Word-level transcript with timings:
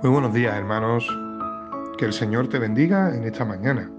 Muy 0.00 0.12
buenos 0.12 0.32
días 0.32 0.56
hermanos, 0.56 1.04
que 1.96 2.04
el 2.04 2.12
Señor 2.12 2.46
te 2.48 2.60
bendiga 2.60 3.12
en 3.12 3.24
esta 3.24 3.44
mañana. 3.44 3.90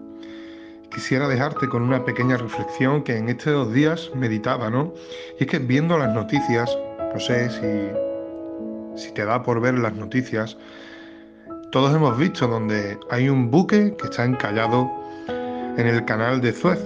Quisiera 0.90 1.28
dejarte 1.28 1.68
con 1.68 1.82
una 1.82 2.06
pequeña 2.06 2.38
reflexión 2.38 3.04
que 3.04 3.18
en 3.18 3.28
estos 3.28 3.52
dos 3.52 3.74
días 3.74 4.10
meditaba, 4.16 4.70
¿no? 4.70 4.94
Y 5.38 5.44
es 5.44 5.50
que 5.50 5.60
viendo 5.60 5.98
las 5.98 6.14
noticias, 6.14 6.74
no 7.14 7.20
sé 7.20 7.50
si, 8.96 9.12
te 9.12 9.26
da 9.26 9.44
por 9.44 9.60
ver 9.60 9.78
las 9.78 9.94
noticias, 9.94 10.58
todos 11.74 11.94
hemos 11.94 12.18
visto 12.18 12.48
donde 12.48 12.98
hay 13.10 13.28
un 13.28 13.52
buque 13.52 13.94
que 13.98 14.06
está 14.06 14.24
encallado 14.24 14.90
en 15.28 15.86
el 15.86 16.06
canal 16.06 16.40
de 16.40 16.54
Suez. 16.54 16.80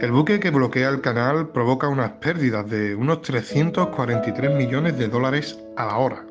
El 0.00 0.10
buque 0.10 0.40
que 0.40 0.50
bloquea 0.50 0.88
el 0.88 1.02
canal 1.02 1.50
provoca 1.50 1.86
unas 1.86 2.10
pérdidas 2.14 2.68
de 2.68 2.96
unos 2.96 3.22
343 3.22 4.56
millones 4.56 4.98
de 4.98 5.06
dólares 5.06 5.56
a 5.76 5.86
la 5.86 5.98
hora 5.98 6.29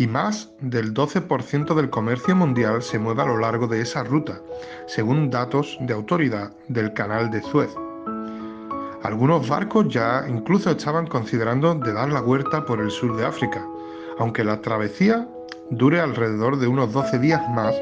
y 0.00 0.06
más 0.06 0.48
del 0.62 0.94
12% 0.94 1.74
del 1.74 1.90
comercio 1.90 2.34
mundial 2.34 2.82
se 2.82 2.98
mueve 2.98 3.20
a 3.20 3.26
lo 3.26 3.36
largo 3.36 3.66
de 3.66 3.82
esa 3.82 4.02
ruta, 4.02 4.40
según 4.86 5.28
datos 5.28 5.76
de 5.78 5.92
autoridad 5.92 6.52
del 6.68 6.94
canal 6.94 7.30
de 7.30 7.42
Suez. 7.42 7.68
Algunos 9.02 9.46
barcos 9.46 9.88
ya 9.90 10.24
incluso 10.26 10.70
estaban 10.70 11.06
considerando 11.06 11.74
de 11.74 11.92
dar 11.92 12.08
la 12.08 12.22
vuelta 12.22 12.64
por 12.64 12.80
el 12.80 12.90
sur 12.90 13.14
de 13.14 13.26
África, 13.26 13.62
aunque 14.18 14.42
la 14.42 14.62
travesía 14.62 15.28
dure 15.68 16.00
alrededor 16.00 16.58
de 16.58 16.66
unos 16.66 16.94
12 16.94 17.18
días 17.18 17.46
más, 17.50 17.74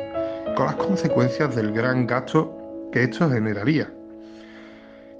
con 0.57 0.67
las 0.67 0.75
consecuencias 0.75 1.55
del 1.55 1.71
gran 1.71 2.05
gasto 2.09 2.53
que 2.91 3.05
esto 3.05 3.31
generaría. 3.31 3.93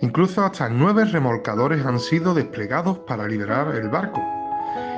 Incluso 0.01 0.45
hasta 0.45 0.69
nueve 0.69 1.05
remolcadores 1.05 1.87
han 1.87 2.01
sido 2.01 2.35
desplegados 2.35 2.99
para 3.07 3.29
liberar 3.29 3.73
el 3.77 3.89
barco. 3.89 4.21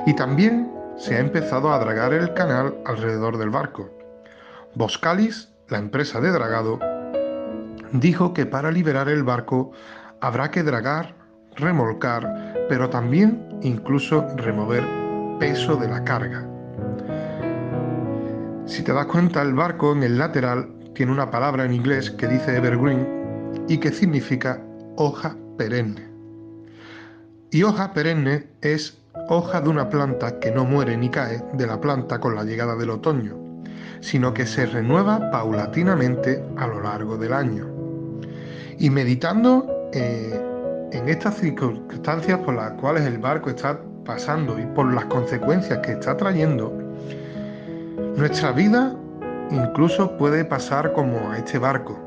Y 0.07 0.15
también 0.15 0.70
se 0.97 1.15
ha 1.15 1.19
empezado 1.19 1.71
a 1.71 1.79
dragar 1.79 2.13
el 2.13 2.33
canal 2.33 2.75
alrededor 2.85 3.37
del 3.37 3.49
barco. 3.49 3.89
Boscalis, 4.75 5.49
la 5.67 5.79
empresa 5.79 6.21
de 6.21 6.31
dragado, 6.31 6.79
dijo 7.93 8.33
que 8.33 8.45
para 8.45 8.71
liberar 8.71 9.09
el 9.09 9.23
barco 9.23 9.71
habrá 10.21 10.51
que 10.51 10.63
dragar, 10.63 11.15
remolcar, 11.55 12.65
pero 12.69 12.89
también 12.89 13.59
incluso 13.61 14.25
remover 14.37 14.83
peso 15.39 15.75
de 15.75 15.87
la 15.87 16.03
carga. 16.03 16.47
Si 18.65 18.83
te 18.83 18.93
das 18.93 19.07
cuenta, 19.07 19.41
el 19.41 19.53
barco 19.53 19.91
en 19.91 20.03
el 20.03 20.17
lateral 20.17 20.73
tiene 20.93 21.11
una 21.11 21.31
palabra 21.31 21.65
en 21.65 21.73
inglés 21.73 22.11
que 22.11 22.27
dice 22.27 22.55
evergreen 22.55 23.65
y 23.67 23.79
que 23.79 23.91
significa 23.91 24.63
hoja 24.95 25.35
perenne. 25.57 26.09
Y 27.49 27.63
hoja 27.63 27.93
perenne 27.93 28.47
es 28.61 29.00
hoja 29.33 29.61
de 29.61 29.69
una 29.69 29.89
planta 29.89 30.39
que 30.41 30.51
no 30.51 30.65
muere 30.65 30.97
ni 30.97 31.09
cae 31.09 31.41
de 31.53 31.65
la 31.65 31.79
planta 31.79 32.19
con 32.19 32.35
la 32.35 32.43
llegada 32.43 32.75
del 32.75 32.89
otoño, 32.89 33.37
sino 34.01 34.33
que 34.33 34.45
se 34.45 34.65
renueva 34.65 35.31
paulatinamente 35.31 36.43
a 36.57 36.67
lo 36.67 36.81
largo 36.81 37.17
del 37.17 37.31
año. 37.31 37.65
Y 38.77 38.89
meditando 38.89 39.89
eh, 39.93 40.37
en 40.91 41.07
estas 41.07 41.35
circunstancias 41.37 42.39
por 42.39 42.55
las 42.55 42.73
cuales 42.73 43.05
el 43.05 43.19
barco 43.19 43.49
está 43.49 43.79
pasando 44.03 44.59
y 44.59 44.65
por 44.75 44.93
las 44.93 45.05
consecuencias 45.05 45.79
que 45.79 45.93
está 45.93 46.17
trayendo, 46.17 46.69
nuestra 48.17 48.51
vida 48.51 48.93
incluso 49.49 50.17
puede 50.17 50.43
pasar 50.43 50.91
como 50.91 51.31
a 51.31 51.37
este 51.37 51.57
barco. 51.57 51.97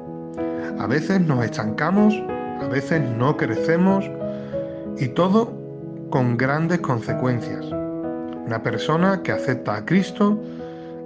A 0.78 0.86
veces 0.86 1.22
nos 1.22 1.42
estancamos, 1.42 2.14
a 2.60 2.68
veces 2.68 3.00
no 3.16 3.34
crecemos 3.38 4.04
y 4.98 5.08
todo 5.08 5.63
con 6.14 6.36
grandes 6.36 6.78
consecuencias. 6.78 7.66
Una 8.46 8.62
persona 8.62 9.20
que 9.24 9.32
acepta 9.32 9.74
a 9.74 9.84
Cristo 9.84 10.40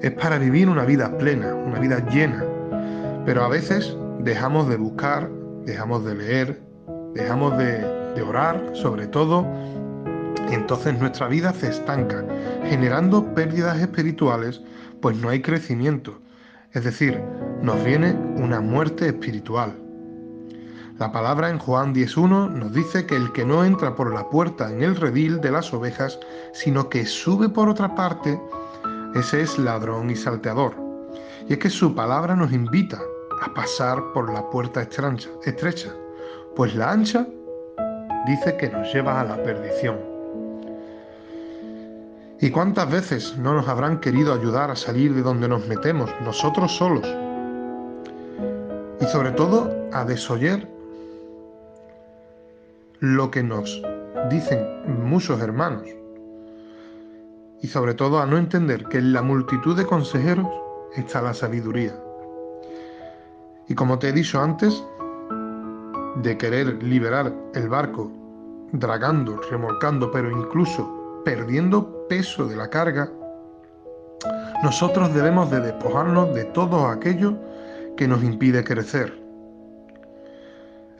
es 0.02 0.12
para 0.12 0.36
vivir 0.36 0.68
una 0.68 0.84
vida 0.84 1.16
plena, 1.16 1.54
una 1.54 1.78
vida 1.78 2.06
llena, 2.10 2.44
pero 3.24 3.42
a 3.42 3.48
veces 3.48 3.96
dejamos 4.18 4.68
de 4.68 4.76
buscar, 4.76 5.30
dejamos 5.64 6.04
de 6.04 6.14
leer, 6.14 6.60
dejamos 7.14 7.56
de, 7.56 7.96
orar 8.22 8.62
sobre 8.74 9.06
todo, 9.06 9.46
y 10.50 10.54
entonces 10.54 10.98
nuestra 10.98 11.26
vida 11.28 11.54
se 11.54 11.68
estanca, 11.68 12.22
generando 12.64 13.32
pérdidas 13.32 13.80
espirituales, 13.80 14.60
pues 15.00 15.16
no 15.16 15.30
hay 15.30 15.40
crecimiento, 15.40 16.20
es 16.74 16.84
decir, 16.84 17.18
nos 17.62 17.82
viene 17.82 18.14
una 18.36 18.60
muerte 18.60 19.06
espiritual. 19.06 19.87
La 20.98 21.12
palabra 21.12 21.48
en 21.48 21.60
Juan 21.60 21.94
10.1 21.94 22.50
nos 22.50 22.72
dice 22.72 23.06
que 23.06 23.14
el 23.14 23.30
que 23.30 23.44
no 23.44 23.64
entra 23.64 23.94
por 23.94 24.12
la 24.12 24.28
puerta 24.28 24.68
en 24.68 24.82
el 24.82 24.96
redil 24.96 25.40
de 25.40 25.52
las 25.52 25.72
ovejas, 25.72 26.18
sino 26.52 26.88
que 26.88 27.06
sube 27.06 27.48
por 27.48 27.68
otra 27.68 27.94
parte, 27.94 28.40
ese 29.14 29.42
es 29.42 29.56
ladrón 29.60 30.10
y 30.10 30.16
salteador. 30.16 30.74
Y 31.48 31.52
es 31.52 31.60
que 31.60 31.70
su 31.70 31.94
palabra 31.94 32.34
nos 32.34 32.52
invita 32.52 33.00
a 33.40 33.54
pasar 33.54 34.02
por 34.12 34.32
la 34.32 34.50
puerta 34.50 34.82
estrecha, 34.82 35.90
pues 36.56 36.74
la 36.74 36.90
ancha 36.90 37.28
dice 38.26 38.56
que 38.56 38.68
nos 38.68 38.92
lleva 38.92 39.20
a 39.20 39.24
la 39.24 39.40
perdición. 39.40 40.00
¿Y 42.40 42.50
cuántas 42.50 42.90
veces 42.90 43.38
no 43.38 43.54
nos 43.54 43.68
habrán 43.68 44.00
querido 44.00 44.34
ayudar 44.34 44.72
a 44.72 44.76
salir 44.76 45.14
de 45.14 45.22
donde 45.22 45.46
nos 45.46 45.64
metemos 45.68 46.10
nosotros 46.24 46.76
solos? 46.76 47.06
Y 49.00 49.04
sobre 49.04 49.30
todo 49.30 49.72
a 49.92 50.04
desoyer 50.04 50.77
lo 53.00 53.30
que 53.30 53.42
nos 53.42 53.82
dicen 54.30 54.66
muchos 55.04 55.40
hermanos 55.40 55.84
y 57.62 57.66
sobre 57.66 57.94
todo 57.94 58.20
a 58.20 58.26
no 58.26 58.38
entender 58.38 58.84
que 58.84 58.98
en 58.98 59.12
la 59.12 59.22
multitud 59.22 59.76
de 59.76 59.86
consejeros 59.86 60.48
está 60.96 61.22
la 61.22 61.34
sabiduría. 61.34 61.94
Y 63.68 63.74
como 63.74 63.98
te 63.98 64.08
he 64.08 64.12
dicho 64.12 64.40
antes, 64.40 64.82
de 66.22 66.36
querer 66.36 66.82
liberar 66.82 67.32
el 67.54 67.68
barco, 67.68 68.10
dragando, 68.72 69.40
remolcando, 69.50 70.10
pero 70.10 70.30
incluso 70.30 71.22
perdiendo 71.24 72.06
peso 72.08 72.46
de 72.46 72.56
la 72.56 72.68
carga, 72.68 73.10
nosotros 74.62 75.14
debemos 75.14 75.50
de 75.50 75.60
despojarnos 75.60 76.34
de 76.34 76.44
todo 76.46 76.86
aquello 76.86 77.36
que 77.96 78.08
nos 78.08 78.22
impide 78.22 78.64
crecer. 78.64 79.16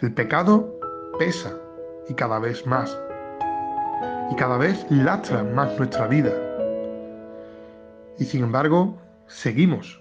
El 0.00 0.14
pecado 0.14 0.78
pesa, 1.18 1.56
y 2.08 2.14
cada 2.14 2.38
vez 2.38 2.66
más. 2.66 2.98
Y 4.30 4.34
cada 4.36 4.56
vez 4.58 4.86
lastra 4.90 5.42
más 5.42 5.76
nuestra 5.78 6.06
vida. 6.06 6.32
Y 8.18 8.24
sin 8.24 8.42
embargo, 8.42 8.98
seguimos, 9.26 10.00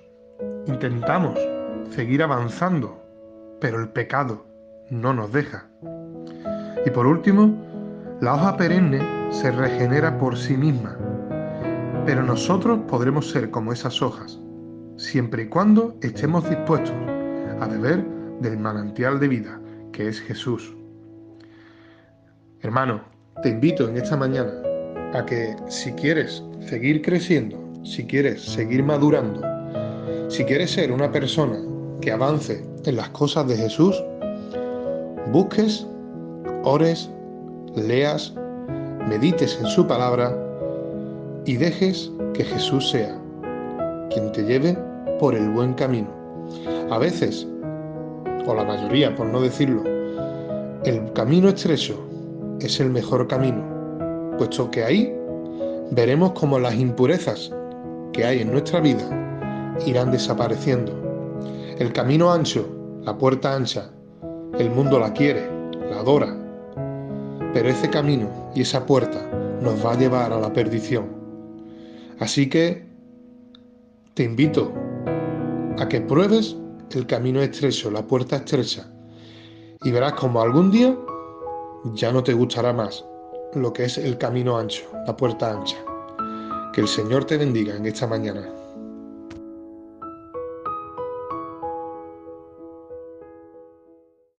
intentamos 0.66 1.40
seguir 1.92 2.24
avanzando, 2.24 3.02
pero 3.60 3.80
el 3.80 3.90
pecado 3.90 4.46
no 4.90 5.14
nos 5.14 5.32
deja. 5.32 5.68
Y 6.86 6.90
por 6.90 7.06
último, 7.06 7.54
la 8.22 8.36
hoja 8.36 8.58
perenne 8.58 9.02
se 9.32 9.52
regenera 9.52 10.18
por 10.18 10.38
sí 10.38 10.56
misma, 10.56 10.98
pero 12.06 12.24
nosotros 12.24 12.80
podremos 12.88 13.30
ser 13.30 13.52
como 13.52 13.74
esas 13.74 14.02
hojas, 14.02 14.40
siempre 14.96 15.44
y 15.44 15.50
cuando 15.50 15.96
estemos 16.02 16.50
dispuestos 16.50 16.96
a 17.60 17.68
beber 17.68 18.06
del 18.40 18.58
manantial 18.58 19.20
de 19.20 19.28
vida, 19.28 19.60
que 19.92 20.08
es 20.08 20.22
Jesús. 20.22 20.77
Hermano, 22.68 23.00
te 23.44 23.48
invito 23.48 23.88
en 23.88 23.96
esta 23.96 24.18
mañana 24.18 24.52
a 25.14 25.26
que 25.26 25.56
si 25.70 25.94
quieres 25.94 26.44
seguir 26.60 27.02
creciendo, 27.02 27.58
si 27.86 28.06
quieres 28.06 28.42
seguir 28.42 28.84
madurando, 28.84 29.40
si 30.28 30.44
quieres 30.44 30.72
ser 30.72 30.92
una 30.92 31.10
persona 31.10 31.62
que 32.02 32.12
avance 32.12 32.62
en 32.84 32.98
las 32.98 33.08
cosas 33.12 33.48
de 33.48 33.56
Jesús, 33.56 34.04
busques, 35.32 35.88
ores, 36.66 37.10
leas, 37.74 38.34
medites 39.08 39.58
en 39.62 39.68
su 39.68 39.88
palabra 39.88 40.38
y 41.46 41.56
dejes 41.56 42.12
que 42.34 42.44
Jesús 42.44 42.90
sea 42.90 43.18
quien 44.10 44.30
te 44.34 44.44
lleve 44.44 44.78
por 45.22 45.36
el 45.36 45.50
buen 45.52 45.74
camino. 45.76 46.10
A 46.92 46.98
veces, 46.98 47.48
o 48.46 48.54
la 48.54 48.66
mayoría 48.66 49.16
por 49.16 49.28
no 49.28 49.40
decirlo, 49.40 49.86
el 50.84 51.14
camino 51.14 51.48
estrecho 51.48 52.07
es 52.60 52.80
el 52.80 52.90
mejor 52.90 53.28
camino, 53.28 53.64
puesto 54.38 54.70
que 54.72 54.84
ahí 54.84 55.14
veremos 55.92 56.32
cómo 56.34 56.60
las 56.60 56.76
impurezas 56.76 57.52
que 58.14 58.26
hay 58.26 58.42
en 58.42 58.52
nuestra 58.52 58.80
vida 58.80 59.76
irán 59.86 60.12
desapareciendo. 60.12 60.92
El 61.78 61.94
camino 61.94 62.32
ancho, 62.32 62.68
la 63.04 63.18
puerta 63.18 63.56
ancha, 63.56 63.92
el 64.58 64.70
mundo 64.72 65.00
la 65.00 65.14
quiere, 65.14 65.48
la 65.90 66.00
adora, 66.00 66.36
pero 67.54 67.70
ese 67.70 67.90
camino 67.90 68.28
y 68.56 68.62
esa 68.62 68.86
puerta 68.86 69.20
nos 69.62 69.86
va 69.86 69.94
a 69.94 69.98
llevar 69.98 70.34
a 70.34 70.40
la 70.40 70.52
perdición. 70.52 71.06
Así 72.20 72.50
que 72.50 72.86
te 74.16 74.24
invito 74.24 74.74
a 75.78 75.88
que 75.88 76.02
pruebes 76.02 76.58
el 76.96 77.06
camino 77.06 77.42
estrecho, 77.42 77.92
la 77.92 78.02
puerta 78.02 78.38
estrecha, 78.38 78.90
y 79.84 79.92
verás 79.92 80.14
como 80.14 80.42
algún 80.42 80.72
día 80.72 80.98
ya 81.96 82.12
no 82.12 82.24
te 82.24 82.34
gustará 82.34 82.74
más 82.74 83.06
lo 83.54 83.74
que 83.74 83.86
es 83.86 83.98
el 83.98 84.18
camino 84.18 84.58
ancho, 84.58 84.84
la 85.06 85.16
puerta 85.16 85.52
ancha. 85.52 85.78
Que 86.74 86.82
el 86.82 86.88
Señor 86.88 87.26
te 87.26 87.38
bendiga 87.38 87.76
en 87.76 87.86
esta 87.86 88.08
mañana. 88.08 88.48